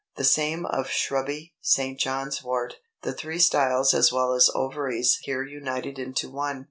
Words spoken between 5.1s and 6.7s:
here united into one.